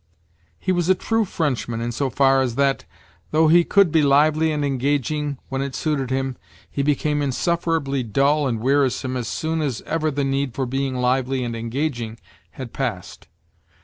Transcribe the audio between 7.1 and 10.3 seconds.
insufferably dull and wearisome as soon as ever the